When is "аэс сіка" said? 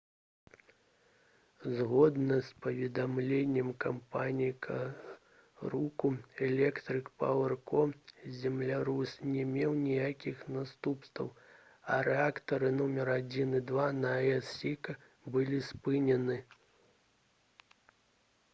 14.23-14.97